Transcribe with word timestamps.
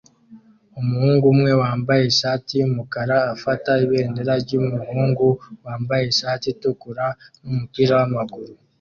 Umuhungu 0.79 1.25
umwe 1.33 1.51
wambaye 1.61 2.03
ishati 2.11 2.51
yumukara 2.59 3.17
afata 3.35 3.71
ibendera 3.85 4.33
ryumuhungu 4.43 5.27
wambaye 5.65 6.03
ishati 6.11 6.45
itukura 6.53 7.05
numupira 7.41 7.93
wamaguru 7.99 8.53